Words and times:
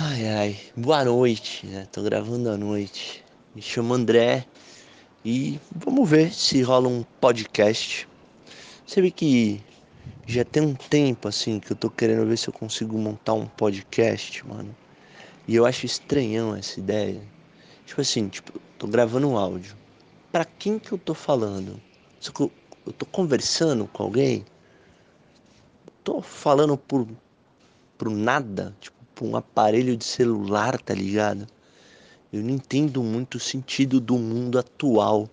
Ai, 0.00 0.28
ai, 0.28 0.60
boa 0.76 1.04
noite, 1.04 1.66
né? 1.66 1.84
Tô 1.90 2.04
gravando 2.04 2.48
à 2.48 2.56
noite. 2.56 3.24
Me 3.52 3.60
chamo 3.60 3.94
André 3.94 4.46
e 5.24 5.58
vamos 5.74 6.08
ver 6.08 6.32
se 6.32 6.62
rola 6.62 6.88
um 6.88 7.02
podcast. 7.20 8.08
Você 8.86 9.02
vê 9.02 9.10
que 9.10 9.60
já 10.24 10.44
tem 10.44 10.62
um 10.62 10.76
tempo 10.76 11.26
assim 11.26 11.58
que 11.58 11.72
eu 11.72 11.76
tô 11.76 11.90
querendo 11.90 12.24
ver 12.28 12.38
se 12.38 12.46
eu 12.46 12.52
consigo 12.52 12.96
montar 12.96 13.32
um 13.32 13.48
podcast, 13.48 14.46
mano. 14.46 14.72
E 15.48 15.56
eu 15.56 15.66
acho 15.66 15.84
estranhão 15.84 16.54
essa 16.54 16.78
ideia. 16.78 17.20
Tipo 17.84 18.00
assim, 18.00 18.28
tipo, 18.28 18.56
tô 18.78 18.86
gravando 18.86 19.28
um 19.28 19.36
áudio. 19.36 19.76
Pra 20.30 20.44
quem 20.44 20.78
que 20.78 20.92
eu 20.92 20.98
tô 20.98 21.12
falando? 21.12 21.82
Só 22.20 22.30
que 22.30 22.42
eu, 22.42 22.52
eu 22.86 22.92
tô 22.92 23.04
conversando 23.04 23.88
com 23.88 24.04
alguém? 24.04 24.44
Tô 26.04 26.22
falando 26.22 26.78
por, 26.78 27.04
por 27.98 28.08
nada, 28.08 28.76
tipo, 28.80 28.97
por 29.18 29.26
um 29.26 29.34
aparelho 29.34 29.96
de 29.96 30.04
celular, 30.04 30.80
tá 30.80 30.94
ligado? 30.94 31.44
Eu 32.32 32.40
não 32.40 32.50
entendo 32.50 33.02
muito 33.02 33.34
o 33.34 33.40
sentido 33.40 34.00
do 34.00 34.16
mundo 34.16 34.60
atual. 34.60 35.28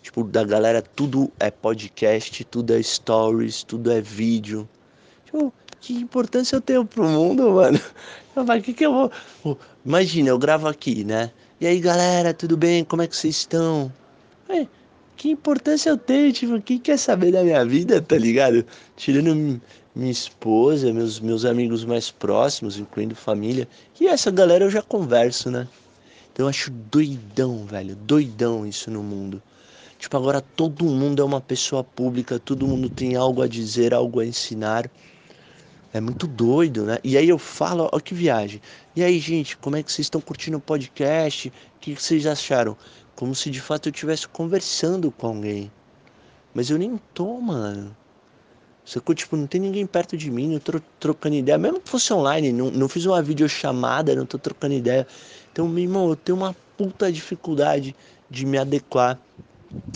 Tipo, 0.00 0.24
da 0.24 0.42
galera, 0.42 0.80
tudo 0.80 1.30
é 1.38 1.50
podcast, 1.50 2.42
tudo 2.44 2.72
é 2.72 2.82
stories, 2.82 3.62
tudo 3.64 3.92
é 3.92 4.00
vídeo. 4.00 4.66
Tipo, 5.26 5.52
que 5.78 5.92
importância 5.92 6.56
eu 6.56 6.60
tenho 6.62 6.86
pro 6.86 7.04
mundo, 7.04 7.50
mano? 7.50 7.78
Falo, 8.34 8.62
que 8.62 8.72
que 8.72 8.86
eu 8.86 9.10
vou... 9.44 9.58
Imagina, 9.84 10.30
eu 10.30 10.38
gravo 10.38 10.66
aqui, 10.66 11.04
né? 11.04 11.30
E 11.60 11.66
aí, 11.66 11.78
galera, 11.80 12.32
tudo 12.32 12.56
bem? 12.56 12.82
Como 12.82 13.02
é 13.02 13.06
que 13.06 13.14
vocês 13.14 13.36
estão? 13.36 13.92
É, 14.48 14.66
que 15.16 15.30
importância 15.30 15.90
eu 15.90 15.98
tenho? 15.98 16.32
Tipo, 16.32 16.60
quem 16.62 16.78
quer 16.78 16.98
saber 16.98 17.30
da 17.30 17.44
minha 17.44 17.64
vida, 17.64 18.00
tá 18.00 18.16
ligado? 18.16 18.64
Tirando 18.96 19.60
minha 19.94 20.10
esposa, 20.10 20.92
meus, 20.92 21.20
meus 21.20 21.44
amigos 21.44 21.84
mais 21.84 22.10
próximos, 22.10 22.78
incluindo 22.78 23.14
família. 23.14 23.68
E 24.00 24.06
essa 24.06 24.30
galera 24.30 24.64
eu 24.64 24.70
já 24.70 24.82
converso, 24.82 25.50
né? 25.50 25.68
Então 26.32 26.46
eu 26.46 26.48
acho 26.48 26.70
doidão, 26.70 27.66
velho, 27.66 27.94
doidão 27.94 28.66
isso 28.66 28.90
no 28.90 29.02
mundo. 29.02 29.42
Tipo, 29.98 30.16
agora 30.16 30.40
todo 30.40 30.84
mundo 30.84 31.20
é 31.20 31.24
uma 31.24 31.40
pessoa 31.40 31.84
pública, 31.84 32.38
todo 32.38 32.66
mundo 32.66 32.88
tem 32.88 33.14
algo 33.14 33.42
a 33.42 33.46
dizer, 33.46 33.92
algo 33.92 34.18
a 34.18 34.26
ensinar. 34.26 34.90
É 35.92 36.00
muito 36.00 36.26
doido, 36.26 36.84
né? 36.84 36.98
E 37.04 37.18
aí 37.18 37.28
eu 37.28 37.38
falo, 37.38 37.88
ó 37.92 38.00
que 38.00 38.14
viagem. 38.14 38.62
E 38.96 39.04
aí, 39.04 39.20
gente, 39.20 39.56
como 39.58 39.76
é 39.76 39.82
que 39.82 39.92
vocês 39.92 40.06
estão 40.06 40.20
curtindo 40.20 40.56
o 40.56 40.60
podcast? 40.60 41.48
O 41.48 41.80
que 41.80 41.94
vocês 41.94 42.26
acharam? 42.26 42.76
Como 43.14 43.34
se 43.34 43.50
de 43.50 43.60
fato 43.60 43.88
eu 43.88 43.92
estivesse 43.92 44.26
conversando 44.26 45.10
com 45.10 45.26
alguém. 45.26 45.70
Mas 46.54 46.70
eu 46.70 46.78
nem 46.78 46.98
tô, 47.12 47.38
mano. 47.38 47.94
Sacou? 48.84 49.14
Tipo, 49.14 49.36
não 49.36 49.46
tem 49.46 49.60
ninguém 49.60 49.86
perto 49.86 50.16
de 50.16 50.30
mim, 50.30 50.48
não 50.48 50.58
tô 50.58 50.80
trocando 50.98 51.36
ideia. 51.36 51.58
Mesmo 51.58 51.80
que 51.80 51.88
fosse 51.88 52.12
online, 52.12 52.52
não, 52.52 52.70
não 52.70 52.88
fiz 52.88 53.06
uma 53.06 53.22
videochamada, 53.22 54.14
não 54.14 54.26
tô 54.26 54.38
trocando 54.38 54.74
ideia. 54.74 55.06
Então, 55.52 55.68
meu 55.68 55.84
irmão, 55.84 56.08
eu 56.08 56.16
tenho 56.16 56.36
uma 56.36 56.54
puta 56.76 57.10
dificuldade 57.12 57.94
de 58.28 58.44
me 58.44 58.58
adequar 58.58 59.20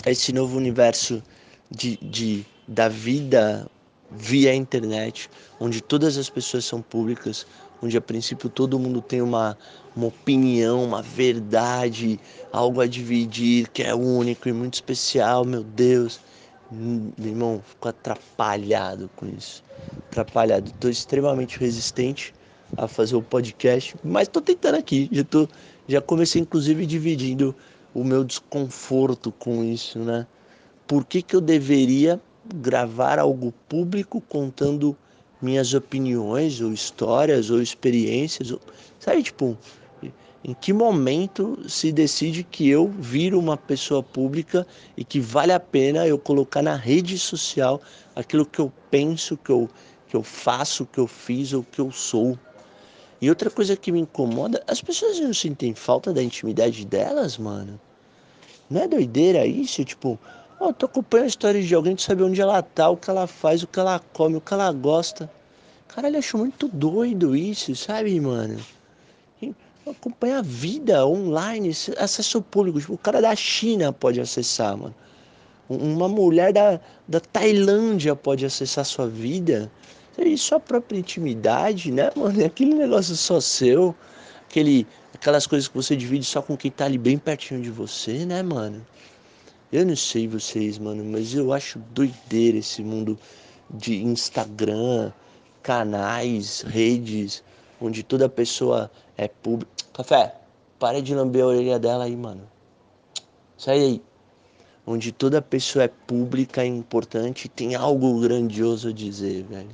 a 0.05 0.11
esse 0.11 0.33
novo 0.33 0.57
universo 0.57 1.23
de, 1.71 1.97
de, 1.97 2.47
da 2.69 2.89
vida 2.89 3.69
via 4.11 4.55
internet, 4.55 5.29
onde 5.59 5.81
todas 5.81 6.17
as 6.17 6.31
pessoas 6.31 6.65
são 6.65 6.81
públicas, 6.81 7.47
onde 7.83 7.97
a 7.97 8.01
princípio 8.01 8.49
todo 8.49 8.79
mundo 8.79 9.03
tem 9.03 9.21
uma, 9.21 9.59
uma 9.95 10.07
opinião, 10.07 10.85
uma 10.85 11.03
verdade, 11.03 12.21
algo 12.53 12.81
a 12.81 12.87
dividir 12.87 13.69
que 13.69 13.83
é 13.83 13.95
único 13.95 14.49
e 14.49 14.53
muito 14.53 14.75
especial, 14.75 15.45
meu 15.45 15.65
Deus. 15.65 16.21
Meu 16.71 17.13
irmão, 17.19 17.63
fico 17.65 17.89
atrapalhado 17.89 19.09
com 19.15 19.27
isso. 19.27 19.63
Atrapalhado. 20.11 20.69
Estou 20.71 20.91
extremamente 20.91 21.59
resistente 21.59 22.35
a 22.77 22.89
fazer 22.89 23.17
o 23.17 23.23
podcast, 23.23 23.97
mas 24.03 24.29
estou 24.29 24.43
tentando 24.43 24.77
aqui. 24.77 25.09
Já, 25.13 25.25
tô, 25.25 25.49
já 25.87 26.01
comecei, 26.01 26.43
inclusive, 26.43 26.85
dividindo 26.85 27.57
o 27.95 28.03
meu 28.05 28.25
desconforto 28.25 29.33
com 29.33 29.65
isso, 29.65 29.99
né? 30.01 30.27
Por 30.87 31.05
que, 31.05 31.23
que 31.23 31.35
eu 31.37 31.41
deveria 31.41 32.21
gravar 32.45 33.19
algo 33.19 33.53
público 33.69 34.21
contando 34.21 34.97
minhas 35.41 35.73
opiniões, 35.75 36.61
ou 36.61 36.73
histórias, 36.73 37.49
ou 37.51 37.63
experiências? 37.63 38.51
Ou, 38.51 38.61
sabe, 38.99 39.23
tipo, 39.23 39.57
em 40.49 40.55
que 40.55 40.73
momento 40.73 41.59
se 41.69 41.91
decide 41.91 42.45
que 42.45 42.69
eu 42.69 42.87
viro 42.87 43.37
uma 43.37 43.57
pessoa 43.57 44.01
pública 44.01 44.65
e 44.97 45.05
que 45.05 45.19
vale 45.19 45.53
a 45.53 45.59
pena 45.59 46.07
eu 46.07 46.17
colocar 46.17 46.63
na 46.63 46.77
rede 46.77 47.19
social 47.19 47.83
aquilo 48.15 48.47
que 48.47 48.61
eu 48.61 48.73
penso, 48.89 49.37
que 49.37 49.51
eu, 49.51 49.69
que 50.07 50.15
eu 50.15 50.23
faço, 50.23 50.87
que 50.87 50.99
eu 50.99 51.09
fiz 51.09 51.53
ou 51.53 51.65
que 51.65 51.81
eu 51.81 51.91
sou? 51.91 52.39
E 53.21 53.29
outra 53.29 53.51
coisa 53.51 53.77
que 53.77 53.91
me 53.91 53.99
incomoda, 53.99 54.63
as 54.69 54.81
pessoas 54.81 55.19
não 55.19 55.35
sentem 55.35 55.75
falta 55.75 56.13
da 56.13 56.23
intimidade 56.23 56.87
delas, 56.87 57.37
mano? 57.37 57.81
Não 58.71 58.83
é 58.83 58.87
doideira 58.87 59.45
isso? 59.45 59.85
Tipo, 59.85 60.17
eu 60.61 60.73
tô 60.73 60.87
acompanhando 60.87 61.25
a 61.25 61.29
história 61.29 61.61
de 61.61 61.75
alguém, 61.75 61.97
de 61.97 62.03
saber 62.03 62.23
onde 62.23 62.41
ela 62.41 62.63
tá, 62.63 62.89
o 62.89 62.97
que 62.97 63.11
ela 63.11 63.27
faz, 63.27 63.65
o 63.65 63.67
que 63.67 63.81
ela 63.81 63.99
come, 64.13 64.37
o 64.37 64.41
que 64.41 64.55
ela 64.55 64.71
gosta. 64.71 65.29
Caralho, 65.89 66.19
acho 66.19 66.39
muito 66.39 66.69
doido 66.69 67.35
isso, 67.35 67.75
sabe, 67.75 68.21
mano? 68.21 68.61
Acompanha 69.91 70.39
a 70.39 70.43
vida 70.43 71.07
online, 71.07 71.71
acesso 71.99 72.43
público. 72.43 72.81
Tipo, 72.81 72.95
o 72.95 72.99
cara 72.99 73.21
da 73.21 73.35
China 73.37 73.93
pode 73.93 74.21
acessar, 74.21 74.77
mano. 74.77 74.95
Uma 75.69 76.09
mulher 76.09 76.53
da, 76.53 76.81
da 77.09 77.21
Tailândia 77.21 78.15
pode 78.15 78.45
acessar 78.45 78.85
sua 78.85 79.09
vida. 79.09 79.71
E 80.19 80.37
sua 80.39 80.59
própria 80.59 80.99
intimidade, 80.99 81.93
né, 81.93 82.11
mano? 82.17 82.41
É 82.41 82.47
aquele 82.47 82.75
negócio 82.75 83.15
só 83.17 83.41
seu. 83.41 83.95
Aquele, 84.49 84.87
aquelas 85.13 85.47
coisas 85.47 85.69
que 85.69 85.75
você 85.75 85.95
divide 85.95 86.25
só 86.25 86.41
com 86.41 86.57
quem 86.57 86.71
tá 86.71 86.87
ali 86.87 86.97
bem 86.97 87.19
pertinho 87.19 87.61
de 87.61 87.71
você, 87.71 88.25
né, 88.25 88.43
mano? 88.43 88.85
Eu 89.73 89.85
não 89.85 89.97
sei 89.97 90.29
vocês, 90.29 90.79
mano, 90.79 91.05
mas 91.05 91.35
eu 91.35 91.53
acho 91.53 91.81
doideira 91.91 92.59
esse 92.59 92.83
mundo 92.83 93.19
de 93.69 93.97
Instagram, 93.97 95.13
canais, 95.63 96.63
redes, 96.63 97.43
onde 97.81 98.03
toda 98.03 98.29
pessoa 98.29 98.91
é 99.17 99.29
pública. 99.29 99.71
Café, 99.93 100.35
para 100.79 101.01
de 101.01 101.15
lamber 101.15 101.43
a 101.43 101.47
orelha 101.47 101.79
dela 101.79 102.05
aí, 102.05 102.17
mano. 102.17 102.43
Sai 103.57 103.79
aí. 103.79 104.03
Onde 104.87 105.11
toda 105.11 105.43
pessoa 105.43 105.85
é 105.85 105.89
pública, 105.89 106.63
é 106.63 106.67
importante, 106.67 107.49
tem 107.49 107.75
algo 107.75 108.21
grandioso 108.21 108.89
a 108.89 108.93
dizer, 108.93 109.43
velho. 109.45 109.71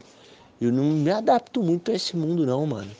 Eu 0.60 0.72
não 0.72 0.84
me 0.84 1.10
adapto 1.10 1.62
muito 1.62 1.90
a 1.90 1.94
esse 1.94 2.16
mundo, 2.16 2.46
não, 2.46 2.64
mano. 2.66 2.90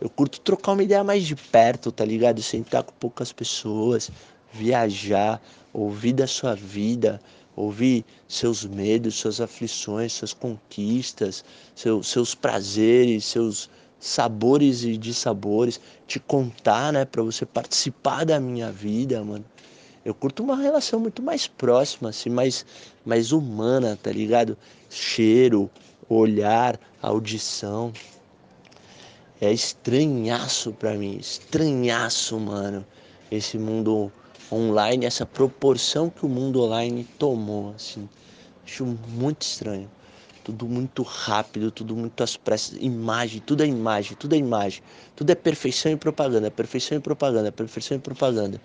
Eu 0.00 0.10
curto 0.10 0.40
trocar 0.40 0.72
uma 0.72 0.82
ideia 0.82 1.02
mais 1.02 1.24
de 1.24 1.34
perto, 1.36 1.90
tá 1.90 2.04
ligado? 2.04 2.42
Sentar 2.42 2.82
com 2.82 2.92
poucas 2.94 3.32
pessoas, 3.32 4.10
viajar, 4.52 5.40
ouvir 5.72 6.12
da 6.12 6.26
sua 6.26 6.54
vida, 6.54 7.20
ouvir 7.56 8.04
seus 8.28 8.64
medos, 8.64 9.14
suas 9.14 9.40
aflições, 9.40 10.12
suas 10.12 10.32
conquistas, 10.32 11.44
seu, 11.74 12.02
seus 12.02 12.34
prazeres, 12.34 13.24
seus 13.24 13.70
sabores 14.04 14.84
e 14.84 14.98
dissabores, 14.98 15.80
te 16.06 16.20
contar, 16.20 16.92
né, 16.92 17.06
para 17.06 17.22
você 17.22 17.46
participar 17.46 18.26
da 18.26 18.38
minha 18.38 18.70
vida, 18.70 19.24
mano. 19.24 19.44
Eu 20.04 20.12
curto 20.12 20.42
uma 20.42 20.56
relação 20.56 21.00
muito 21.00 21.22
mais 21.22 21.46
próxima, 21.46 22.10
assim, 22.10 22.28
mais, 22.28 22.66
mais 23.02 23.32
humana, 23.32 23.98
tá 24.00 24.12
ligado? 24.12 24.58
Cheiro, 24.90 25.70
olhar, 26.06 26.78
audição. 27.00 27.94
É 29.40 29.50
estranhaço 29.50 30.72
para 30.72 30.92
mim, 30.92 31.16
estranhaço, 31.16 32.38
mano, 32.38 32.84
esse 33.30 33.56
mundo 33.56 34.12
online, 34.52 35.06
essa 35.06 35.24
proporção 35.24 36.10
que 36.10 36.26
o 36.26 36.28
mundo 36.28 36.62
online 36.62 37.04
tomou, 37.18 37.72
assim. 37.74 38.06
Acho 38.66 38.84
muito 38.84 39.40
estranho 39.40 39.88
tudo 40.44 40.66
muito 40.66 41.02
rápido, 41.02 41.70
tudo 41.70 41.96
muito 41.96 42.22
às 42.22 42.36
pressas, 42.36 42.76
imagem, 42.80 43.40
tudo 43.40 43.62
é 43.62 43.66
imagem, 43.66 44.16
tudo 44.16 44.34
é 44.34 44.38
imagem, 44.38 44.82
tudo 45.16 45.30
é 45.30 45.34
perfeição 45.34 45.90
e 45.90 45.96
propaganda, 45.96 46.50
perfeição 46.50 46.98
e 46.98 47.00
propaganda, 47.00 47.50
perfeição 47.50 47.96
e 47.96 48.00
propaganda. 48.00 48.60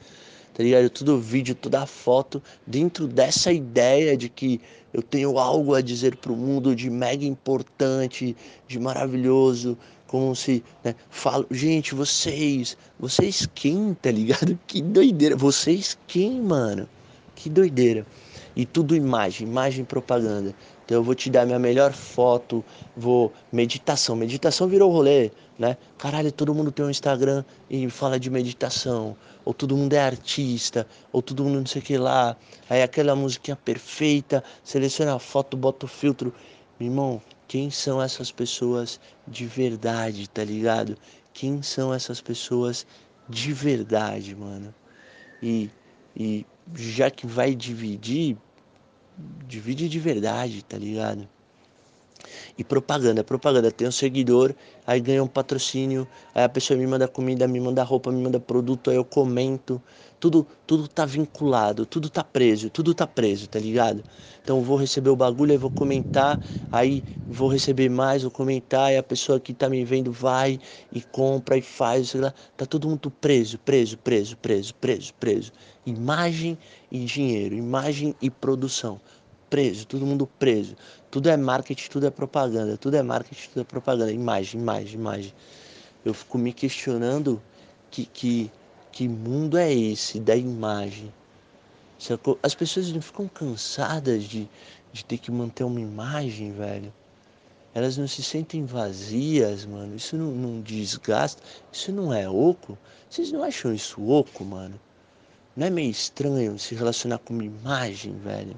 Tá 0.54 0.64
ligado? 0.64 0.90
Tudo 0.90 1.18
vídeo, 1.18 1.56
toda 1.56 1.86
foto, 1.86 2.44
dentro 2.68 3.08
dessa 3.08 3.52
ideia 3.52 4.18
de 4.18 4.28
que 4.28 4.60
eu 4.94 5.02
tenho 5.02 5.40
algo 5.40 5.74
a 5.74 5.82
dizer 5.82 6.18
pro 6.18 6.36
mundo 6.36 6.76
de 6.76 6.90
mega 6.90 7.24
importante, 7.24 8.36
de 8.68 8.78
maravilhoso, 8.78 9.78
como 10.06 10.36
se, 10.36 10.64
né, 10.84 10.96
falo, 11.10 11.46
gente, 11.52 11.96
vocês, 11.96 12.76
vocês 13.00 13.48
quem, 13.56 13.94
tá 13.94 14.12
ligado? 14.12 14.60
Que 14.68 14.82
doideira, 14.82 15.36
vocês 15.36 15.98
quem, 16.08 16.42
mano? 16.42 16.90
Que 17.36 17.50
doideira. 17.50 18.06
E 18.56 18.66
tudo 18.66 18.96
imagem, 18.96 19.48
imagem 19.48 19.86
propaganda. 19.86 20.54
Então 20.90 20.98
eu 20.98 21.04
vou 21.04 21.14
te 21.14 21.30
dar 21.30 21.46
minha 21.46 21.60
melhor 21.60 21.94
foto, 21.94 22.66
vou 22.98 23.32
meditação, 23.52 24.16
meditação 24.16 24.68
virou 24.68 24.92
rolê, 24.92 25.30
né? 25.56 25.78
Caralho, 26.00 26.32
todo 26.32 26.52
mundo 26.52 26.72
tem 26.72 26.84
um 26.84 26.90
Instagram 26.90 27.46
e 27.70 27.88
fala 27.92 28.20
de 28.20 28.28
meditação, 28.28 29.16
ou 29.46 29.54
todo 29.54 29.78
mundo 29.78 29.94
é 29.94 30.00
artista, 30.00 30.88
ou 31.12 31.22
todo 31.22 31.44
mundo 31.44 31.60
não 31.60 31.66
sei 31.68 31.80
o 31.80 31.86
que 31.86 31.96
lá. 31.96 32.36
Aí 32.68 32.82
aquela 32.82 33.16
musiquinha 33.16 33.56
perfeita, 33.56 34.44
seleciona 34.64 35.14
a 35.14 35.20
foto, 35.20 35.56
bota 35.56 35.86
o 35.86 35.88
filtro. 35.88 36.34
Meu 36.80 36.90
irmão, 36.90 37.22
quem 37.48 37.70
são 37.70 38.02
essas 38.02 38.32
pessoas 38.32 39.00
de 39.28 39.46
verdade, 39.46 40.28
tá 40.28 40.44
ligado? 40.44 40.98
Quem 41.34 41.62
são 41.62 41.94
essas 41.94 42.20
pessoas 42.20 42.88
de 43.30 43.54
verdade, 43.54 44.36
mano? 44.36 44.74
E, 45.40 45.70
e 46.18 46.44
já 46.74 47.12
que 47.12 47.28
vai 47.28 47.54
dividir, 47.54 48.36
divide 49.48 49.90
de 49.90 50.00
verdade, 50.00 50.64
tá 50.64 50.78
ligado? 50.78 51.30
E 52.58 52.64
propaganda, 52.64 53.24
propaganda. 53.24 53.72
Tem 53.72 53.88
um 53.88 53.92
seguidor, 53.92 54.54
aí 54.86 55.00
ganha 55.00 55.24
um 55.24 55.28
patrocínio, 55.28 56.08
aí 56.34 56.44
a 56.44 56.50
pessoa 56.50 56.78
me 56.78 56.86
manda 56.86 57.08
comida, 57.08 57.48
me 57.48 57.60
manda 57.60 57.84
roupa, 57.84 58.12
me 58.12 58.22
manda 58.22 58.40
produto, 58.40 58.90
aí 58.90 58.98
eu 58.98 59.06
comento. 59.06 59.82
Tudo, 60.20 60.46
tudo 60.68 60.86
tá 60.88 61.06
vinculado, 61.06 61.86
tudo 61.86 62.10
tá 62.10 62.22
preso, 62.22 62.70
tudo 62.70 62.94
tá 62.94 63.08
preso, 63.08 63.48
tá 63.48 63.58
ligado? 63.58 64.04
Então 64.44 64.62
vou 64.62 64.76
receber 64.76 65.10
o 65.10 65.16
bagulho, 65.16 65.54
aí 65.54 65.58
vou 65.58 65.70
comentar, 65.70 66.42
aí 66.70 67.06
vou 67.26 67.48
receber 67.48 67.88
mais, 67.90 68.24
vou 68.24 68.32
comentar, 68.32 68.88
aí 68.88 68.98
a 68.98 69.04
pessoa 69.04 69.40
que 69.40 69.54
tá 69.54 69.70
me 69.70 69.86
vendo 69.86 70.12
vai 70.12 70.60
e 70.92 71.02
compra 71.02 71.58
e 71.58 71.62
faz, 71.62 72.10
sei 72.10 72.20
lá. 72.20 72.34
Tá 72.58 72.66
todo 72.66 72.90
mundo 72.90 73.10
preso, 73.10 73.58
preso, 73.60 73.98
preso, 73.98 74.36
preso, 74.36 74.76
preso, 74.76 75.14
preso. 75.14 75.52
Imagem 75.86 76.58
e 76.92 77.00
dinheiro, 77.06 77.56
imagem 77.56 78.14
e 78.22 78.30
produção 78.30 79.00
preso, 79.50 79.86
todo 79.86 80.06
mundo 80.06 80.28
preso. 80.38 80.76
Tudo 81.10 81.30
é 81.30 81.38
marketing, 81.38 81.90
tudo 81.90 82.08
é 82.08 82.10
propaganda, 82.10 82.78
tudo 82.78 82.96
é 82.96 83.04
marketing, 83.04 83.50
tudo 83.50 83.62
é 83.62 83.64
propaganda, 83.64 84.12
imagem, 84.12 84.62
imagem, 84.62 84.96
imagem. 84.96 85.34
Eu 86.06 86.14
fico 86.14 86.38
me 86.38 86.54
questionando 86.54 87.42
que, 87.90 88.06
que, 88.06 88.52
que 88.92 89.08
mundo 89.08 89.58
é 89.58 89.74
esse 89.74 90.20
da 90.20 90.36
imagem. 90.36 91.12
As 92.42 92.56
pessoas 92.56 92.92
não 92.92 93.02
ficam 93.02 93.28
cansadas 93.28 94.24
de, 94.24 94.48
de 94.94 95.04
ter 95.04 95.18
que 95.18 95.32
manter 95.32 95.64
uma 95.64 95.82
imagem, 95.82 96.54
velho. 96.54 96.94
Elas 97.74 97.98
não 97.98 98.08
se 98.08 98.24
sentem 98.24 98.66
vazias, 98.66 99.66
mano. 99.66 99.96
Isso 99.96 100.16
não, 100.16 100.32
não 100.32 100.62
desgasta. 100.62 101.42
Isso 101.72 101.92
não 101.92 102.14
é 102.14 102.30
oco. 102.30 102.78
Vocês 103.10 103.32
não 103.32 103.44
acham 103.44 103.74
isso 103.74 104.02
oco, 104.10 104.44
mano? 104.44 104.80
Não 105.56 105.68
é 105.68 105.70
meio 105.70 105.92
estranho 105.92 106.58
se 106.58 106.74
relacionar 106.74 107.18
com 107.20 107.34
uma 107.34 107.44
imagem, 107.44 108.18
velho? 108.20 108.56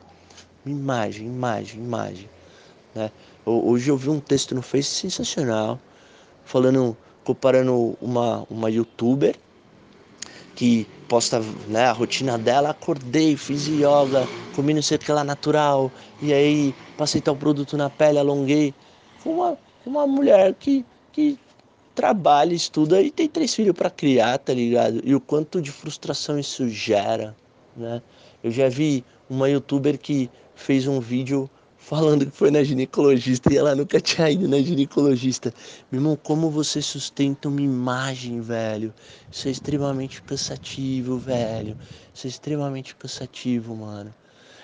Imagem, 0.65 1.25
imagem, 1.25 1.79
imagem. 1.79 2.29
Né? 2.93 3.11
Hoje 3.45 3.89
eu 3.89 3.97
vi 3.97 4.09
um 4.09 4.19
texto 4.19 4.53
no 4.53 4.61
Face 4.61 4.89
sensacional, 4.89 5.79
falando, 6.45 6.95
comparando 7.23 7.97
uma, 7.99 8.45
uma 8.49 8.69
youtuber 8.69 9.35
que 10.55 10.85
posta 11.07 11.39
né, 11.67 11.85
a 11.85 11.91
rotina 11.91 12.37
dela, 12.37 12.69
acordei, 12.69 13.35
fiz 13.35 13.67
yoga, 13.67 14.27
comi 14.55 14.73
não 14.73 14.81
sei 14.81 14.97
o 14.97 14.99
que 14.99 15.11
lá 15.11 15.23
natural, 15.23 15.91
e 16.21 16.31
aí 16.31 16.75
passei 16.97 17.19
tal 17.19 17.35
produto 17.35 17.75
na 17.75 17.89
pele, 17.89 18.19
alonguei. 18.19 18.73
Com 19.23 19.37
uma, 19.37 19.57
uma 19.83 20.05
mulher 20.05 20.53
que, 20.53 20.85
que 21.11 21.39
trabalha, 21.95 22.53
estuda 22.53 23.01
e 23.01 23.09
tem 23.09 23.27
três 23.27 23.55
filhos 23.55 23.75
para 23.75 23.89
criar, 23.89 24.37
tá 24.37 24.53
ligado? 24.53 25.01
E 25.03 25.15
o 25.15 25.19
quanto 25.19 25.59
de 25.59 25.71
frustração 25.71 26.37
isso 26.37 26.69
gera, 26.69 27.35
né? 27.75 28.01
Eu 28.43 28.51
já 28.51 28.69
vi 28.69 29.03
uma 29.29 29.49
youtuber 29.49 29.97
que 29.97 30.29
fez 30.55 30.87
um 30.87 30.99
vídeo 30.99 31.49
falando 31.77 32.27
que 32.27 32.31
foi 32.31 32.51
na 32.51 32.63
ginecologista 32.63 33.51
e 33.51 33.57
ela 33.57 33.75
nunca 33.75 33.99
tinha 33.99 34.29
ido 34.29 34.47
na 34.47 34.61
ginecologista. 34.61 35.51
Meu 35.91 35.99
irmão, 35.99 36.15
como 36.15 36.49
você 36.49 36.81
sustenta 36.81 37.49
uma 37.49 37.61
imagem, 37.61 38.39
velho? 38.39 38.93
Isso 39.31 39.47
é 39.47 39.51
extremamente 39.51 40.21
cansativo, 40.21 41.17
velho. 41.17 41.75
Isso 42.13 42.27
é 42.27 42.29
extremamente 42.29 42.95
cansativo, 42.95 43.75
mano. 43.75 44.13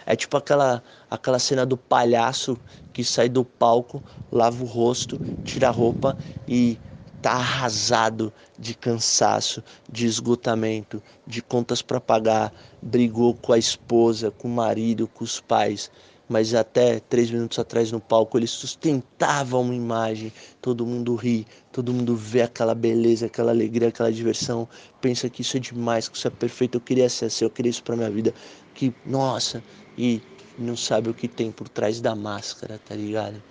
É 0.06 0.15
tipo 0.15 0.38
aquela, 0.38 0.81
aquela 1.10 1.39
cena 1.39 1.65
do 1.65 1.75
palhaço 1.75 2.57
que 2.94 3.03
sai 3.03 3.27
do 3.27 3.44
palco, 3.44 4.01
lava 4.31 4.63
o 4.63 4.65
rosto, 4.65 5.19
tira 5.44 5.68
a 5.68 5.71
roupa 5.71 6.18
e 6.48 6.80
tá 7.21 7.31
arrasado 7.33 8.31
de 8.57 8.73
cansaço, 8.73 9.63
de 9.91 10.05
esgotamento, 10.05 11.01
de 11.25 11.41
contas 11.41 11.81
para 11.81 11.99
pagar, 11.99 12.53
brigou 12.81 13.33
com 13.33 13.53
a 13.53 13.57
esposa, 13.57 14.31
com 14.31 14.47
o 14.47 14.51
marido, 14.51 15.07
com 15.07 15.23
os 15.23 15.39
pais, 15.39 15.91
mas 16.29 16.53
até 16.53 16.99
três 16.99 17.31
minutos 17.31 17.57
atrás 17.57 17.91
no 17.91 17.99
palco 17.99 18.37
ele 18.37 18.47
sustentava 18.47 19.57
uma 19.57 19.73
imagem, 19.73 20.31
todo 20.61 20.85
mundo 20.85 21.15
ri, 21.15 21.47
todo 21.71 21.93
mundo 21.93 22.15
vê 22.15 22.41
aquela 22.41 22.75
beleza, 22.75 23.27
aquela 23.27 23.51
alegria, 23.51 23.87
aquela 23.87 24.11
diversão, 24.11 24.67
pensa 24.99 25.29
que 25.29 25.41
isso 25.41 25.57
é 25.57 25.59
demais, 25.59 26.07
que 26.07 26.17
isso 26.17 26.27
é 26.27 26.31
perfeito, 26.31 26.75
eu 26.75 26.81
queria 26.81 27.09
ser 27.09 27.25
assim, 27.25 27.45
eu 27.45 27.49
queria 27.49 27.69
isso 27.69 27.83
para 27.83 27.95
minha 27.95 28.11
vida, 28.11 28.33
que 28.73 28.93
nossa, 29.05 29.63
e 29.97 30.21
não 30.57 30.75
sabe 30.75 31.09
o 31.09 31.13
que 31.13 31.27
tem 31.27 31.51
por 31.51 31.69
trás 31.69 32.01
da 32.01 32.15
máscara, 32.15 32.79
tá 32.85 32.95
ligado? 32.95 33.41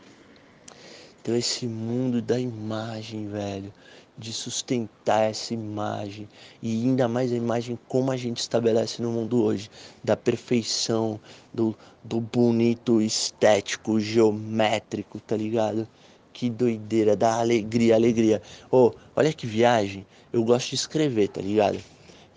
Então 1.27 1.37
esse 1.37 1.67
mundo 1.67 2.23
da 2.23 2.39
imagem, 2.39 3.27
velho, 3.27 3.75
de 4.17 4.33
sustentar 4.33 5.23
essa 5.23 5.53
imagem 5.53 6.29
e 6.63 6.71
ainda 6.71 7.09
mais 7.09 7.33
a 7.33 7.35
imagem 7.35 7.77
como 7.89 8.13
a 8.13 8.17
gente 8.17 8.39
estabelece 8.39 9.03
no 9.03 9.11
mundo 9.11 9.43
hoje, 9.43 9.69
da 10.05 10.17
perfeição, 10.17 11.19
do, 11.53 11.77
do 12.05 12.21
bonito 12.21 13.03
estético, 13.03 13.99
geométrico, 13.99 15.19
tá 15.19 15.37
ligado? 15.37 15.89
Que 16.33 16.49
doideira, 16.49 17.17
da 17.17 17.41
alegria, 17.41 17.97
alegria. 17.97 18.41
Oh, 18.71 18.93
olha 19.17 19.33
que 19.33 19.49
viagem, 19.49 20.07
eu 20.33 20.45
gosto 20.45 20.69
de 20.69 20.77
escrever, 20.77 21.27
tá 21.27 21.41
ligado? 21.41 21.81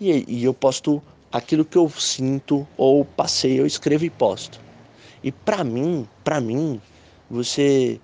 E, 0.00 0.24
e 0.26 0.42
eu 0.42 0.52
posto 0.52 1.00
aquilo 1.30 1.64
que 1.64 1.78
eu 1.78 1.88
sinto 1.90 2.66
ou 2.76 3.04
passei, 3.04 3.60
eu 3.60 3.66
escrevo 3.66 4.04
e 4.04 4.10
posto. 4.10 4.60
E 5.22 5.30
pra 5.30 5.62
mim, 5.62 6.08
pra 6.24 6.40
mim, 6.40 6.82
você 7.30 8.00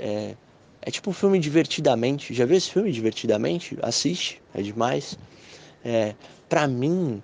é, 0.00 0.36
é 0.82 0.90
tipo 0.90 1.10
um 1.10 1.12
filme 1.12 1.38
divertidamente. 1.38 2.32
Já 2.34 2.44
viu 2.44 2.56
esse 2.56 2.70
filme 2.70 2.90
divertidamente? 2.90 3.76
Assiste, 3.82 4.40
é 4.54 4.62
demais. 4.62 5.18
É, 5.84 6.14
para 6.48 6.66
mim, 6.66 7.22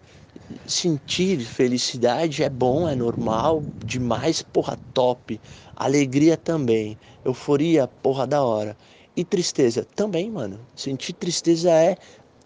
sentir 0.66 1.40
felicidade 1.40 2.42
é 2.42 2.48
bom, 2.48 2.88
é 2.88 2.94
normal, 2.94 3.62
demais, 3.84 4.42
porra, 4.42 4.78
top. 4.92 5.40
Alegria 5.74 6.36
também. 6.36 6.98
Euforia, 7.24 7.88
porra, 7.88 8.26
da 8.26 8.42
hora. 8.42 8.76
E 9.16 9.24
tristeza 9.24 9.86
também, 9.96 10.30
mano. 10.30 10.60
Sentir 10.74 11.14
tristeza 11.14 11.70
é 11.70 11.96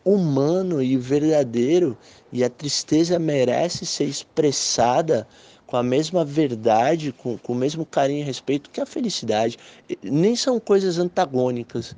humano 0.04 0.82
e 0.82 0.96
verdadeiro. 0.96 1.98
E 2.32 2.44
a 2.44 2.48
tristeza 2.48 3.18
merece 3.18 3.84
ser 3.84 4.04
expressada 4.04 5.26
com 5.70 5.76
a 5.76 5.82
mesma 5.84 6.24
verdade, 6.24 7.12
com, 7.12 7.38
com 7.38 7.52
o 7.52 7.56
mesmo 7.56 7.86
carinho 7.86 8.22
e 8.22 8.24
respeito 8.24 8.68
que 8.70 8.80
a 8.80 8.86
felicidade. 8.86 9.56
Nem 10.02 10.34
são 10.34 10.58
coisas 10.58 10.98
antagônicas. 10.98 11.94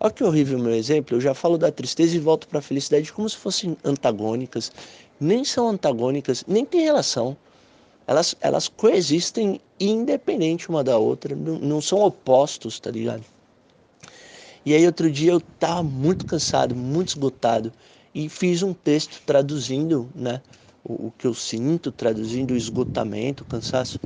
Olha 0.00 0.12
que 0.12 0.24
horrível 0.24 0.58
meu 0.58 0.74
exemplo. 0.74 1.16
Eu 1.16 1.20
já 1.20 1.32
falo 1.32 1.56
da 1.56 1.70
tristeza 1.70 2.16
e 2.16 2.18
volto 2.18 2.48
para 2.48 2.58
a 2.58 2.62
felicidade 2.62 3.12
como 3.12 3.30
se 3.30 3.36
fossem 3.36 3.76
antagônicas. 3.84 4.72
Nem 5.20 5.44
são 5.44 5.68
antagônicas, 5.68 6.44
nem 6.48 6.64
tem 6.64 6.80
relação. 6.80 7.36
Elas, 8.08 8.34
elas 8.40 8.66
coexistem 8.66 9.60
independente 9.78 10.68
uma 10.68 10.82
da 10.82 10.98
outra. 10.98 11.36
Não, 11.36 11.60
não 11.60 11.80
são 11.80 12.00
opostos, 12.00 12.80
tá 12.80 12.90
ligado? 12.90 13.22
E 14.66 14.74
aí 14.74 14.84
outro 14.84 15.08
dia 15.08 15.30
eu 15.30 15.40
tava 15.40 15.84
muito 15.84 16.26
cansado, 16.26 16.74
muito 16.74 17.10
esgotado 17.10 17.72
e 18.12 18.28
fiz 18.28 18.64
um 18.64 18.74
texto 18.74 19.22
traduzindo, 19.24 20.10
né? 20.12 20.42
O, 20.84 21.06
o 21.06 21.12
que 21.16 21.26
eu 21.26 21.34
sinto, 21.34 21.92
traduzindo 21.92 22.52
o 22.52 22.56
esgotamento, 22.56 23.42
o 23.42 23.46
cansaço. 23.46 23.98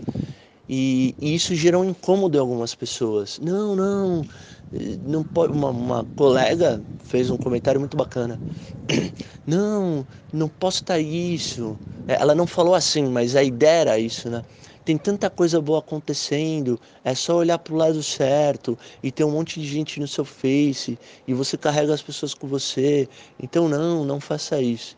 E, 0.69 1.15
e, 1.21 1.35
isso 1.35 1.55
gerou 1.55 1.83
um 1.83 1.91
incômodo 1.91 2.37
em 2.37 2.41
algumas 2.41 2.75
pessoas. 2.75 3.39
Não, 3.39 3.77
não, 3.77 4.27
não 5.07 5.23
pode. 5.23 5.53
Uma, 5.53 5.71
uma 5.71 6.05
colega 6.17 6.83
fez 7.05 7.31
um 7.31 7.37
comentário 7.37 7.81
muito 7.81 7.97
bacana. 7.97 8.41
Não, 9.47 10.05
não 10.33 10.49
posso 10.49 10.83
estar 10.83 10.99
isso. 10.99 11.79
Ela 12.09 12.35
não 12.35 12.49
falou 12.49 12.75
assim, 12.75 13.05
mas 13.05 13.37
a 13.37 13.45
ideia 13.45 13.83
era 13.83 13.99
isso, 13.99 14.29
né? 14.29 14.43
Tem 14.85 14.99
tanta 14.99 15.31
coisa 15.31 15.61
boa 15.61 15.79
acontecendo, 15.79 16.81
é 17.05 17.15
só 17.15 17.37
olhar 17.37 17.59
para 17.59 17.73
o 17.73 17.77
lado 17.77 18.03
certo 18.03 18.77
e 19.03 19.13
ter 19.13 19.23
um 19.23 19.31
monte 19.31 19.61
de 19.61 19.67
gente 19.69 20.01
no 20.01 20.09
seu 20.09 20.25
face 20.25 20.99
e 21.29 21.35
você 21.35 21.57
carrega 21.57 21.95
as 21.95 22.03
pessoas 22.03 22.35
com 22.35 22.49
você. 22.49 23.09
Então, 23.41 23.69
não, 23.69 24.05
não 24.05 24.21
faça 24.21 24.61
isso. 24.61 24.97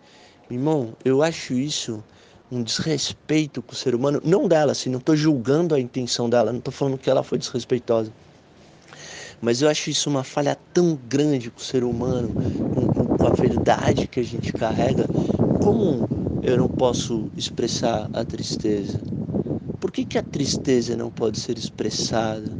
Irmão, 0.50 0.94
eu 1.04 1.22
acho 1.22 1.52
isso 1.52 2.02
um 2.50 2.62
desrespeito 2.62 3.60
com 3.60 3.72
o 3.72 3.76
ser 3.76 3.94
humano, 3.94 4.20
não 4.24 4.48
dela, 4.48 4.72
assim, 4.72 4.88
não 4.88 4.98
estou 4.98 5.14
julgando 5.14 5.74
a 5.74 5.80
intenção 5.80 6.30
dela, 6.30 6.50
não 6.50 6.58
estou 6.58 6.72
falando 6.72 6.96
que 6.96 7.10
ela 7.10 7.22
foi 7.22 7.36
desrespeitosa. 7.36 8.10
Mas 9.42 9.60
eu 9.60 9.68
acho 9.68 9.90
isso 9.90 10.08
uma 10.08 10.24
falha 10.24 10.56
tão 10.72 10.98
grande 11.08 11.50
com 11.50 11.60
o 11.60 11.62
ser 11.62 11.84
humano, 11.84 12.30
com, 12.56 13.16
com 13.16 13.26
a 13.26 13.30
verdade 13.30 14.08
que 14.08 14.18
a 14.18 14.22
gente 14.22 14.52
carrega. 14.52 15.06
Como 15.62 16.08
eu 16.42 16.56
não 16.56 16.68
posso 16.68 17.30
expressar 17.36 18.08
a 18.14 18.24
tristeza? 18.24 18.98
Por 19.78 19.92
que, 19.92 20.04
que 20.04 20.18
a 20.18 20.22
tristeza 20.22 20.96
não 20.96 21.10
pode 21.10 21.38
ser 21.38 21.58
expressada? 21.58 22.50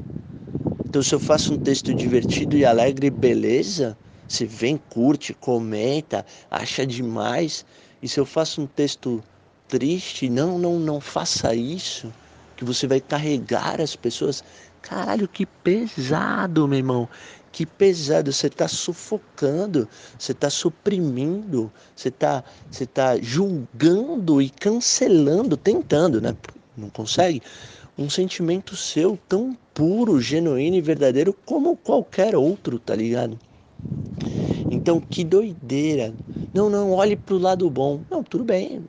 Então, 0.84 1.02
se 1.02 1.14
eu 1.14 1.18
faço 1.18 1.54
um 1.54 1.58
texto 1.58 1.92
divertido 1.92 2.56
e 2.56 2.64
alegre, 2.64 3.10
beleza? 3.10 3.96
Você 4.28 4.44
vem, 4.44 4.76
curte, 4.90 5.32
comenta, 5.32 6.24
acha 6.50 6.86
demais. 6.86 7.64
E 8.02 8.08
se 8.08 8.20
eu 8.20 8.26
faço 8.26 8.60
um 8.60 8.66
texto 8.66 9.24
triste, 9.66 10.28
não, 10.28 10.58
não, 10.58 10.78
não 10.78 11.00
faça 11.00 11.54
isso, 11.54 12.12
que 12.56 12.64
você 12.64 12.86
vai 12.86 13.00
carregar 13.00 13.80
as 13.80 13.96
pessoas. 13.96 14.44
Caralho, 14.82 15.26
que 15.26 15.46
pesado, 15.46 16.68
meu 16.68 16.78
irmão. 16.78 17.08
Que 17.50 17.64
pesado, 17.64 18.32
você 18.32 18.46
está 18.48 18.68
sufocando, 18.68 19.88
você 20.18 20.32
está 20.32 20.50
suprimindo, 20.50 21.72
você 21.96 22.08
está 22.08 22.44
você 22.70 22.86
tá 22.86 23.18
julgando 23.20 24.40
e 24.42 24.50
cancelando, 24.50 25.56
tentando, 25.56 26.20
né? 26.20 26.36
Não 26.76 26.90
consegue? 26.90 27.42
Um 27.96 28.08
sentimento 28.08 28.76
seu 28.76 29.18
tão 29.28 29.56
puro, 29.74 30.20
genuíno 30.20 30.76
e 30.76 30.80
verdadeiro 30.80 31.32
como 31.44 31.76
qualquer 31.76 32.36
outro, 32.36 32.78
tá 32.78 32.94
ligado? 32.94 33.38
Então, 34.88 35.02
que 35.02 35.22
doideira. 35.22 36.14
Não, 36.54 36.70
não, 36.70 36.92
olhe 36.92 37.14
pro 37.14 37.36
lado 37.36 37.68
bom. 37.68 38.00
Não, 38.10 38.22
tudo 38.22 38.42
bem. 38.42 38.82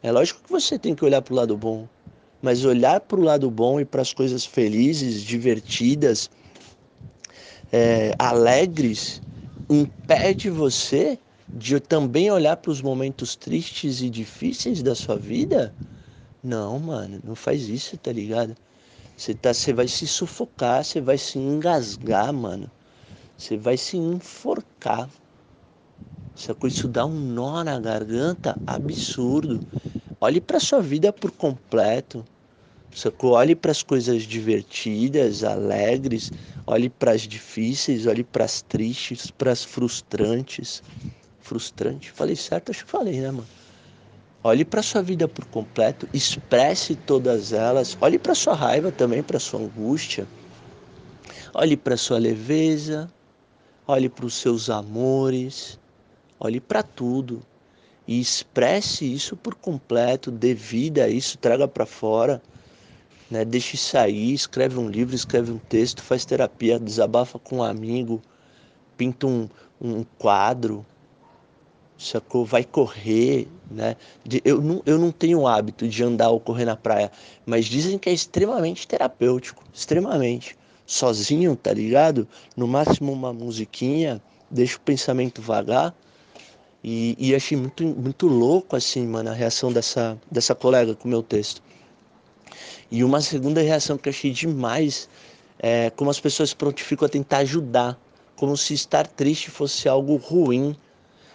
É 0.00 0.12
lógico 0.12 0.40
que 0.44 0.48
você 0.48 0.78
tem 0.78 0.94
que 0.94 1.04
olhar 1.04 1.20
pro 1.22 1.34
lado 1.34 1.56
bom. 1.56 1.88
Mas 2.40 2.64
olhar 2.64 3.00
pro 3.00 3.20
lado 3.20 3.50
bom 3.50 3.80
e 3.80 3.84
para 3.84 4.00
as 4.00 4.12
coisas 4.12 4.46
felizes, 4.46 5.22
divertidas, 5.22 6.30
é, 7.72 8.14
alegres, 8.16 9.20
impede 9.68 10.50
você 10.50 11.18
de 11.52 11.80
também 11.80 12.30
olhar 12.30 12.56
para 12.56 12.70
os 12.70 12.80
momentos 12.80 13.34
tristes 13.34 14.02
e 14.02 14.08
difíceis 14.08 14.84
da 14.84 14.94
sua 14.94 15.16
vida? 15.16 15.74
Não, 16.44 16.78
mano, 16.78 17.18
não 17.24 17.34
faz 17.34 17.68
isso, 17.68 17.98
tá 17.98 18.12
ligado? 18.12 18.54
Você 19.16 19.34
tá, 19.34 19.52
você 19.52 19.72
vai 19.72 19.88
se 19.88 20.06
sufocar, 20.06 20.84
você 20.84 21.00
vai 21.00 21.18
se 21.18 21.40
engasgar, 21.40 22.32
mano. 22.32 22.70
Você 23.36 23.56
vai 23.56 23.76
se 23.76 23.96
enforcar. 23.96 25.10
Sacou? 26.34 26.68
Isso 26.68 26.88
dá 26.88 27.06
um 27.06 27.18
nó 27.18 27.62
na 27.62 27.78
garganta 27.78 28.58
absurdo. 28.66 29.60
Olhe 30.20 30.40
para 30.40 30.58
sua 30.60 30.80
vida 30.80 31.12
por 31.12 31.30
completo. 31.30 32.24
Sacou? 32.94 33.32
Olhe 33.32 33.54
para 33.54 33.70
as 33.70 33.82
coisas 33.82 34.22
divertidas, 34.22 35.44
alegres, 35.44 36.32
olhe 36.66 36.88
para 36.88 37.12
as 37.12 37.22
difíceis, 37.22 38.06
olhe 38.06 38.24
para 38.24 38.44
as 38.44 38.62
tristes, 38.62 39.30
para 39.30 39.52
as 39.52 39.64
frustrantes. 39.64 40.82
Frustrante? 41.40 42.10
Falei 42.10 42.36
certo? 42.36 42.70
Acho 42.70 42.84
que 42.84 42.90
falei, 42.90 43.20
né, 43.20 43.30
mano? 43.30 43.46
Olhe 44.42 44.64
para 44.64 44.82
sua 44.82 45.02
vida 45.02 45.26
por 45.26 45.46
completo, 45.46 46.06
expresse 46.12 46.94
todas 46.94 47.52
elas. 47.52 47.96
Olhe 48.00 48.18
para 48.18 48.34
sua 48.34 48.54
raiva 48.54 48.92
também, 48.92 49.22
para 49.22 49.40
sua 49.40 49.60
angústia. 49.60 50.26
Olhe 51.54 51.76
para 51.76 51.96
sua 51.96 52.18
leveza, 52.18 53.10
olhe 53.86 54.08
para 54.08 54.26
os 54.26 54.34
seus 54.34 54.68
amores, 54.68 55.78
olhe 56.46 56.60
para 56.60 56.82
tudo 56.82 57.40
e 58.06 58.20
expresse 58.20 59.10
isso 59.10 59.36
por 59.36 59.54
completo, 59.54 60.30
dê 60.30 60.54
vida 60.54 61.04
a 61.04 61.08
isso, 61.08 61.38
traga 61.38 61.66
para 61.66 61.86
fora, 61.86 62.42
né? 63.30 63.44
Deixe 63.44 63.76
sair, 63.76 64.34
escreve 64.34 64.78
um 64.78 64.88
livro, 64.88 65.14
escreve 65.14 65.50
um 65.50 65.58
texto, 65.58 66.02
faz 66.02 66.24
terapia, 66.24 66.78
desabafa 66.78 67.38
com 67.38 67.56
um 67.56 67.62
amigo, 67.62 68.20
pinta 68.96 69.26
um, 69.26 69.48
um 69.80 70.04
quadro, 70.18 70.84
sacou? 71.96 72.44
Vai 72.44 72.62
correr, 72.62 73.48
né? 73.70 73.96
Eu 74.44 74.60
não, 74.60 74.82
eu 74.84 74.98
não 74.98 75.10
tenho 75.10 75.40
o 75.40 75.48
hábito 75.48 75.88
de 75.88 76.04
andar 76.04 76.28
ou 76.28 76.38
correr 76.38 76.66
na 76.66 76.76
praia, 76.76 77.10
mas 77.46 77.64
dizem 77.64 77.98
que 77.98 78.10
é 78.10 78.12
extremamente 78.12 78.86
terapêutico, 78.86 79.64
extremamente 79.72 80.56
sozinho, 80.86 81.56
tá 81.56 81.72
ligado? 81.72 82.28
No 82.54 82.68
máximo 82.68 83.10
uma 83.10 83.32
musiquinha, 83.32 84.20
deixa 84.50 84.76
o 84.76 84.80
pensamento 84.80 85.40
vagar. 85.40 85.94
E, 86.84 87.16
e 87.18 87.34
achei 87.34 87.56
muito, 87.56 87.82
muito 87.82 88.26
louco, 88.26 88.76
assim, 88.76 89.06
mano, 89.06 89.30
a 89.30 89.32
reação 89.32 89.72
dessa, 89.72 90.18
dessa 90.30 90.54
colega 90.54 90.94
com 90.94 91.08
o 91.08 91.10
meu 91.10 91.22
texto. 91.22 91.62
E 92.90 93.02
uma 93.02 93.22
segunda 93.22 93.62
reação 93.62 93.96
que 93.96 94.10
achei 94.10 94.30
demais 94.30 95.08
é 95.58 95.88
como 95.88 96.10
as 96.10 96.20
pessoas 96.20 96.52
prontificam 96.52 97.06
a 97.06 97.08
tentar 97.08 97.38
ajudar, 97.38 97.98
como 98.36 98.54
se 98.54 98.74
estar 98.74 99.06
triste 99.06 99.50
fosse 99.50 99.88
algo 99.88 100.16
ruim. 100.16 100.76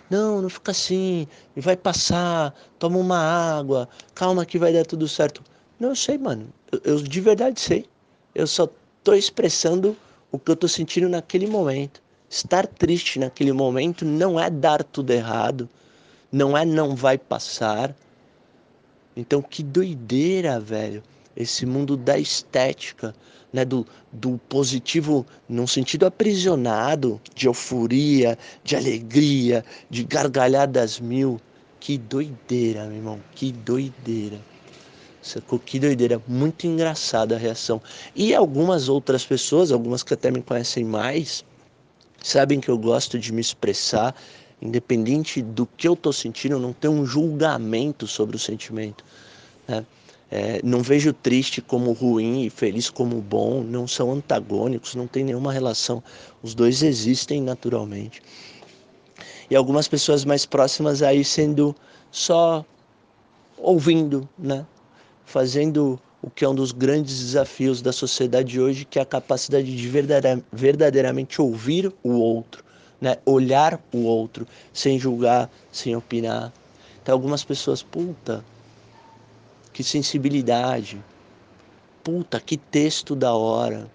Não, 0.08 0.39
não 0.39 0.50
fica 0.50 0.70
assim, 0.70 1.27
vai 1.56 1.75
passar, 1.75 2.53
toma 2.77 3.00
uma 3.00 3.18
água, 3.18 3.89
calma 4.13 4.46
que 4.46 4.60
vai 4.60 4.72
dar 4.72 4.86
tudo 4.86 5.08
certo. 5.08 5.44
Não, 5.79 5.89
eu 5.89 5.96
sei, 5.96 6.20
mano, 6.20 6.48
eu, 6.72 6.82
eu 6.84 7.01
de 7.01 7.22
verdade 7.22 7.60
sei. 7.60 7.88
Eu 8.36 8.46
só 8.46 8.70
estou 9.00 9.15
expressando 9.15 9.98
o 10.32 10.38
que 10.38 10.51
eu 10.51 10.53
estou 10.53 10.70
sentindo 10.70 11.10
naquele 11.10 11.48
momento. 11.48 12.03
Estar 12.30 12.68
triste 12.68 13.18
naquele 13.18 13.52
momento 13.52 14.06
não 14.06 14.40
é 14.40 14.52
dar 14.52 14.84
tudo 14.84 15.12
errado, 15.12 15.68
não 16.32 16.56
é 16.56 16.64
não 16.64 16.96
vai 16.96 17.18
passar. 17.18 17.96
Então, 19.16 19.42
que 19.42 19.64
doideira, 19.64 20.60
velho. 20.60 21.02
Esse 21.36 21.66
mundo 21.66 21.98
da 21.98 22.20
estética, 22.20 23.16
né, 23.52 23.66
do, 23.66 23.86
do 24.12 24.40
positivo 24.48 25.26
num 25.48 25.66
sentido 25.66 26.06
aprisionado, 26.06 27.20
de 27.34 27.48
euforia, 27.48 28.38
de 28.64 28.76
alegria, 28.76 29.66
de 29.90 30.04
gargalhadas 30.04 31.00
mil. 31.00 31.42
Que 31.80 31.98
doideira, 31.98 32.86
meu 32.86 32.98
irmão, 32.98 33.20
que 33.34 33.52
doideira. 33.52 34.40
Sacou? 35.22 35.58
Que 35.58 35.80
doideira, 35.80 36.22
muito 36.28 36.68
engraçada 36.68 37.36
a 37.36 37.40
reação. 37.40 37.82
E 38.16 38.36
algumas 38.36 38.88
outras 38.88 39.26
pessoas, 39.26 39.72
algumas 39.72 40.04
que 40.04 40.14
até 40.14 40.30
me 40.30 40.42
conhecem 40.42 40.84
mais, 40.84 41.44
sabem 42.22 42.60
que 42.60 42.70
eu 42.70 42.78
gosto 42.78 43.18
de 43.18 43.32
me 43.32 43.42
expressar, 43.42 44.16
independente 44.62 45.42
do 45.42 45.66
que 45.66 45.88
eu 45.88 45.96
tô 45.96 46.12
sentindo, 46.12 46.60
não 46.60 46.74
tem 46.74 46.90
um 46.90 47.06
julgamento 47.06 48.08
sobre 48.08 48.36
o 48.36 48.40
sentimento. 48.40 49.04
Né? 49.68 49.86
É, 50.32 50.62
não 50.64 50.84
vejo 50.84 51.12
triste 51.12 51.62
como 51.62 51.92
ruim 51.92 52.44
e 52.44 52.50
feliz 52.50 52.90
como 52.90 53.20
bom, 53.20 53.64
não 53.64 53.88
são 53.88 54.12
antagônicos, 54.12 54.94
não 54.94 55.08
tem 55.08 55.24
nenhuma 55.24 55.52
relação. 55.52 56.04
Os 56.44 56.54
dois 56.54 56.84
existem 56.84 57.42
naturalmente. 57.42 58.22
E 59.50 59.56
algumas 59.56 59.88
pessoas 59.88 60.24
mais 60.24 60.46
próximas 60.46 61.02
aí 61.02 61.26
sendo 61.26 61.76
só 62.12 62.64
ouvindo, 63.58 64.30
né? 64.38 64.66
fazendo 65.26 66.00
o 66.22 66.30
que 66.30 66.44
é 66.44 66.50
um 66.50 66.56
dos 66.56 66.72
grandes 66.72 67.20
desafios 67.20 67.82
da 67.82 67.94
sociedade 67.94 68.60
hoje, 68.60 68.86
que 68.86 69.00
é 69.00 69.02
a 69.02 69.06
capacidade 69.06 69.76
de 69.76 69.88
verdadeiramente 70.52 71.42
ouvir 71.42 71.94
o 72.04 72.12
outro, 72.12 72.64
né? 73.00 73.18
olhar 73.26 73.82
o 73.94 74.00
outro, 74.00 74.46
sem 74.74 75.00
julgar, 75.00 75.50
sem 75.72 75.96
opinar. 75.96 76.52
Então, 77.02 77.14
algumas 77.14 77.44
pessoas, 77.44 77.82
puta, 77.82 78.44
que 79.72 79.84
sensibilidade, 79.84 81.02
puta, 82.04 82.40
que 82.40 82.58
texto 82.58 83.16
da 83.16 83.34
hora, 83.34 83.90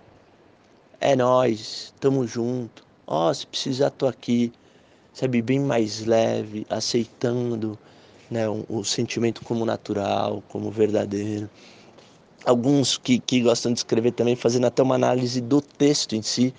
é 1.00 1.14
nós, 1.14 1.92
tamo 2.00 2.26
junto, 2.26 2.82
ó, 3.06 3.28
oh, 3.28 3.34
se 3.34 3.46
precisar 3.46 3.90
tô 3.90 4.06
aqui, 4.06 4.50
sabe, 5.12 5.42
bem 5.42 5.60
mais 5.60 6.06
leve, 6.06 6.66
aceitando, 6.70 7.78
né, 8.30 8.48
o 8.48 8.82
sentimento 8.82 9.44
como 9.44 9.66
natural, 9.66 10.42
como 10.48 10.70
verdadeiro. 10.70 11.50
Alguns 12.44 12.98
que, 12.98 13.18
que 13.18 13.40
gostam 13.40 13.72
de 13.72 13.78
escrever 13.78 14.12
também 14.12 14.36
fazendo 14.36 14.66
até 14.66 14.82
uma 14.82 14.94
análise 14.94 15.40
do 15.40 15.60
texto 15.60 16.14
em 16.14 16.22
si, 16.22 16.52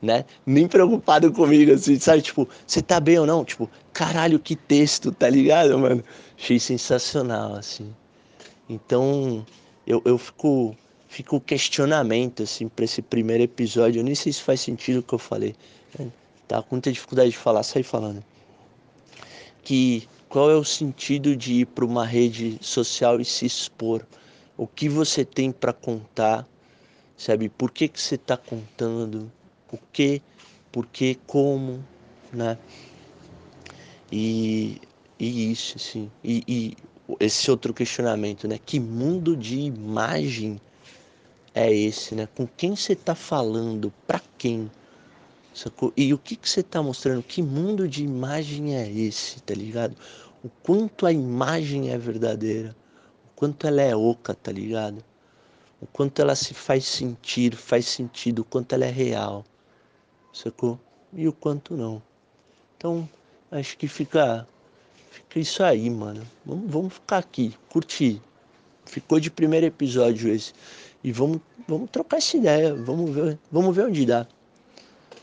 né? 0.00 0.24
Nem 0.46 0.66
preocupado 0.66 1.32
comigo, 1.32 1.72
assim, 1.72 1.98
sabe? 1.98 2.22
Tipo, 2.22 2.48
você 2.66 2.80
tá 2.80 2.98
bem 2.98 3.18
ou 3.18 3.26
não? 3.26 3.44
Tipo, 3.44 3.70
caralho, 3.92 4.38
que 4.38 4.56
texto, 4.56 5.12
tá 5.12 5.28
ligado, 5.28 5.78
mano? 5.78 6.02
Achei 6.38 6.58
sensacional, 6.58 7.54
assim. 7.54 7.94
Então, 8.68 9.44
eu, 9.86 10.02
eu 10.04 10.16
fico, 10.18 10.74
fico 11.08 11.40
questionamento, 11.40 12.42
assim, 12.42 12.68
pra 12.68 12.84
esse 12.84 13.02
primeiro 13.02 13.42
episódio. 13.42 14.00
Eu 14.00 14.04
nem 14.04 14.14
sei 14.14 14.32
se 14.32 14.42
faz 14.42 14.60
sentido 14.60 15.00
o 15.00 15.02
que 15.02 15.14
eu 15.14 15.18
falei. 15.18 15.54
Tá 16.48 16.62
com 16.62 16.76
muita 16.76 16.92
dificuldade 16.92 17.30
de 17.30 17.36
falar, 17.36 17.62
sai 17.62 17.82
falando. 17.82 18.22
Que 19.62 20.08
qual 20.28 20.50
é 20.50 20.54
o 20.54 20.64
sentido 20.64 21.36
de 21.36 21.54
ir 21.54 21.66
para 21.66 21.84
uma 21.84 22.06
rede 22.06 22.58
social 22.60 23.20
e 23.20 23.24
se 23.24 23.46
expor? 23.46 24.06
O 24.56 24.66
que 24.66 24.88
você 24.88 25.24
tem 25.24 25.52
para 25.52 25.72
contar? 25.72 26.46
Sabe? 27.16 27.48
Por 27.48 27.70
que, 27.70 27.88
que 27.88 28.00
você 28.00 28.14
está 28.14 28.36
contando? 28.36 29.30
O 29.70 29.78
que? 29.92 30.22
Por 30.72 30.86
que? 30.86 31.18
Como? 31.26 31.84
Né? 32.32 32.58
E, 34.10 34.80
e 35.18 35.52
isso, 35.52 35.76
assim. 35.76 36.10
E, 36.24 36.42
e 36.46 36.76
esse 37.20 37.50
outro 37.50 37.74
questionamento, 37.74 38.48
né? 38.48 38.58
Que 38.64 38.80
mundo 38.80 39.36
de 39.36 39.58
imagem 39.58 40.60
é 41.54 41.72
esse, 41.72 42.14
né? 42.14 42.28
Com 42.34 42.46
quem 42.46 42.74
você 42.74 42.94
está 42.94 43.14
falando? 43.14 43.92
Para 44.06 44.20
quem? 44.38 44.70
Sacou? 45.54 45.92
E 45.96 46.12
o 46.12 46.18
que, 46.18 46.36
que 46.36 46.48
você 46.48 46.60
está 46.60 46.82
mostrando? 46.82 47.22
Que 47.22 47.42
mundo 47.42 47.88
de 47.88 48.04
imagem 48.04 48.76
é 48.76 48.90
esse, 48.90 49.40
tá 49.40 49.54
ligado? 49.54 49.96
O 50.44 50.50
quanto 50.62 51.06
a 51.06 51.12
imagem 51.12 51.90
é 51.90 51.96
verdadeira, 51.96 52.76
quanto 53.36 53.66
ela 53.66 53.82
é 53.82 53.94
oca, 53.94 54.34
tá 54.34 54.50
ligado? 54.50 55.04
O 55.80 55.86
quanto 55.86 56.20
ela 56.20 56.34
se 56.34 56.54
faz 56.54 56.84
sentir, 56.86 57.54
faz 57.54 57.86
sentido, 57.86 58.40
o 58.40 58.44
quanto 58.44 58.72
ela 58.72 58.86
é 58.86 58.90
real, 58.90 59.44
sacou? 60.32 60.80
E 61.12 61.28
o 61.28 61.32
quanto 61.32 61.76
não. 61.76 62.02
Então, 62.76 63.08
acho 63.50 63.76
que 63.76 63.86
fica, 63.86 64.48
fica 65.10 65.38
isso 65.38 65.62
aí, 65.62 65.88
mano. 65.90 66.26
Vamos, 66.44 66.70
vamos 66.70 66.94
ficar 66.94 67.18
aqui, 67.18 67.54
curtir. 67.68 68.20
Ficou 68.86 69.20
de 69.20 69.30
primeiro 69.30 69.66
episódio 69.66 70.32
esse. 70.32 70.52
e 71.04 71.12
vamos, 71.12 71.40
vamos 71.68 71.90
trocar 71.90 72.16
essa 72.16 72.36
ideia, 72.36 72.74
vamos 72.74 73.10
ver, 73.14 73.38
vamos 73.52 73.76
ver 73.76 73.86
onde 73.86 74.06
dá. 74.06 74.26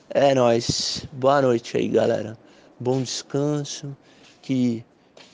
É 0.09 0.35
nóis. 0.35 1.07
Boa 1.11 1.41
noite 1.41 1.75
aí, 1.75 1.87
galera. 1.87 2.37
Bom 2.79 3.01
descanso. 3.01 3.97
Que, 4.43 4.85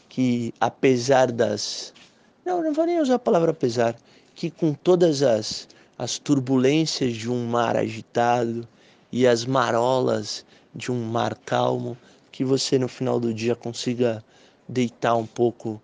que 0.08 0.54
apesar 0.60 1.32
das. 1.32 1.94
Não, 2.50 2.64
não 2.64 2.74
vou 2.74 2.88
nem 2.88 3.00
usar 3.00 3.14
a 3.14 3.20
palavra 3.20 3.52
apesar. 3.52 3.96
Que 4.34 4.50
com 4.50 4.74
todas 4.74 5.22
as, 5.22 5.68
as 6.00 6.18
turbulências 6.18 7.14
de 7.14 7.30
um 7.30 7.46
mar 7.46 7.78
agitado 7.78 8.68
e 9.12 9.28
as 9.28 9.46
marolas 9.46 10.44
de 10.74 10.92
um 10.92 11.00
mar 11.00 11.38
calmo, 11.46 11.96
que 12.32 12.44
você 12.44 12.80
no 12.80 12.88
final 12.88 13.20
do 13.20 13.32
dia 13.32 13.56
consiga 13.56 14.26
deitar 14.68 15.16
um 15.16 15.28
pouco 15.28 15.80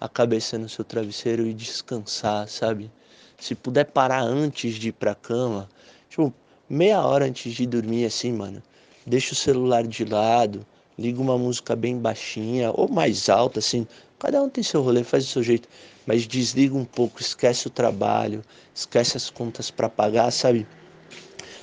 a 0.00 0.08
cabeça 0.08 0.58
no 0.58 0.68
seu 0.68 0.84
travesseiro 0.84 1.46
e 1.46 1.54
descansar, 1.54 2.48
sabe? 2.48 2.90
Se 3.38 3.54
puder 3.54 3.84
parar 3.84 4.22
antes 4.22 4.74
de 4.74 4.88
ir 4.88 4.92
pra 4.92 5.14
cama, 5.14 5.68
tipo, 6.10 6.34
meia 6.68 7.00
hora 7.00 7.26
antes 7.26 7.54
de 7.54 7.64
dormir, 7.64 8.06
assim, 8.06 8.32
mano, 8.32 8.60
deixa 9.06 9.34
o 9.34 9.36
celular 9.36 9.86
de 9.86 10.04
lado, 10.04 10.66
liga 10.98 11.22
uma 11.22 11.38
música 11.38 11.76
bem 11.76 11.96
baixinha 11.96 12.72
ou 12.72 12.88
mais 12.88 13.28
alta, 13.28 13.60
assim. 13.60 13.86
Cada 14.18 14.42
um 14.42 14.48
tem 14.48 14.64
seu 14.64 14.82
rolê, 14.82 15.04
faz 15.04 15.24
do 15.24 15.30
seu 15.30 15.44
jeito, 15.44 15.68
mas 16.08 16.26
desliga 16.26 16.74
um 16.74 16.86
pouco, 16.86 17.20
esquece 17.20 17.66
o 17.66 17.70
trabalho, 17.70 18.42
esquece 18.74 19.18
as 19.18 19.28
contas 19.28 19.70
para 19.70 19.90
pagar, 19.90 20.30
sabe? 20.30 20.66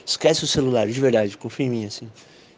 Esquece 0.06 0.44
o 0.44 0.48
celular, 0.48 0.86
de 0.86 1.02
verdade, 1.02 1.36
confia 1.36 1.66
em 1.66 1.70
mim, 1.72 1.86
assim. 1.86 2.08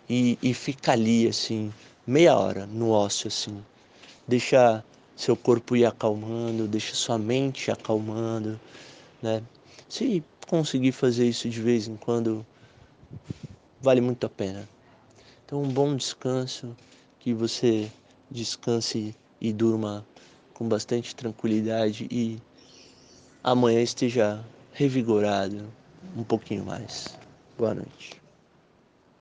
E, 0.10 0.38
e 0.44 0.53
fica 0.53 0.91
ali, 0.91 1.29
assim, 1.29 1.72
meia 2.06 2.38
hora 2.38 2.65
no 2.65 2.89
ócio, 2.89 3.29
assim. 3.29 3.63
Deixa 4.27 4.84
seu 5.15 5.38
corpo 5.38 5.77
ir 5.77 5.86
acalmando, 5.86 6.67
deixa 6.67 6.94
sua 6.94 7.17
mente 7.17 7.72
acalmando, 7.72 8.60
né? 9.22 9.41
Se 9.88 10.22
conseguir 10.46 10.91
fazer 10.91 11.25
isso 11.25 11.48
de 11.48 11.62
vez 11.62 11.88
em 11.88 11.96
quando, 11.96 12.46
vale 13.82 14.01
muito 14.01 14.25
a 14.25 14.29
pena. 14.29 14.67
Então, 15.46 15.63
um 15.63 15.70
bom 15.70 15.96
descanso, 15.96 16.75
que 17.17 17.34
você 17.34 17.89
descanse 18.29 19.15
e 19.39 19.53
durma 19.53 20.06
com 20.58 20.68
bastante 20.68 21.16
tranquilidade 21.16 22.08
e 22.10 22.42
amanhã 23.44 23.80
esteja 23.80 24.44
revigorado 24.74 25.72
um 26.16 26.24
pouquinho 26.24 26.66
mais. 26.66 27.16
Boa 27.56 27.76
noite. 27.76 28.26